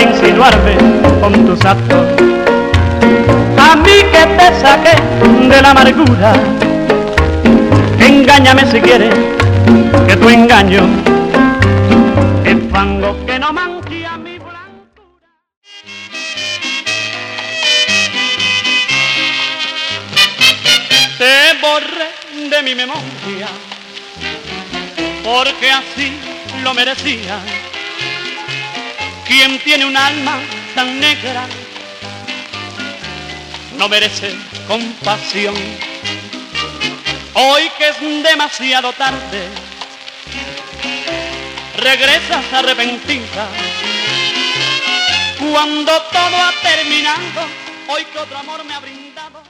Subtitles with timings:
[0.00, 0.76] insinuarme
[1.20, 2.06] con tus actos.
[3.58, 4.96] A mí que te saqué
[5.48, 6.32] de la amargura,
[7.98, 9.14] engáñame si quieres,
[10.06, 10.82] que tu engaño
[12.44, 15.30] es fango que no mancha mi blancura.
[21.18, 23.48] Te borré de mi memoria,
[25.24, 26.12] porque así
[26.62, 27.38] lo merecía.
[29.26, 30.38] Quien tiene un alma
[30.74, 31.46] tan negra
[33.76, 34.34] no merece
[34.68, 35.54] compasión.
[37.34, 39.48] Hoy que es demasiado tarde,
[41.76, 43.48] regresas arrepentida.
[45.38, 47.46] Cuando todo ha terminado,
[47.88, 49.42] hoy que otro amor me ha brindado.